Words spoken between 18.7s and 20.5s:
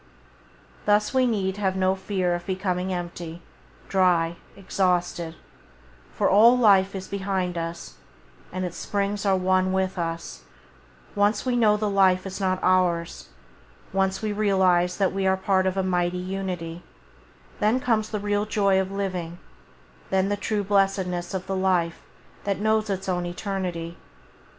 of living, then the